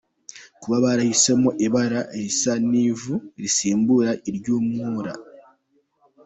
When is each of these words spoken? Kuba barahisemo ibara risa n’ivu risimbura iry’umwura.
Kuba 0.61 0.77
barahisemo 0.85 1.49
ibara 1.65 2.01
risa 2.21 2.53
n’ivu 2.69 3.15
risimbura 3.41 4.11
iry’umwura. 4.29 5.13